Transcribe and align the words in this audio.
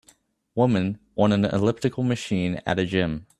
Woman 0.55 0.97
on 1.15 1.31
an 1.31 1.45
elliptical 1.45 2.01
machine 2.03 2.59
at 2.65 2.79
a 2.79 2.85
gym 2.87 3.27